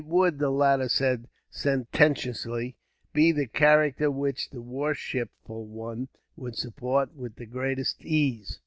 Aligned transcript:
"It 0.01 0.07
would," 0.07 0.39
the 0.39 0.49
latter 0.49 0.89
said 0.89 1.27
sententiously, 1.51 2.75
"be 3.13 3.31
the 3.31 3.45
character 3.45 4.09
which 4.09 4.49
the 4.49 4.59
worshipful 4.59 5.67
one 5.67 6.07
would 6.35 6.55
support 6.55 7.13
with 7.15 7.35
the 7.35 7.45
greatest 7.45 8.03
ease." 8.03 8.57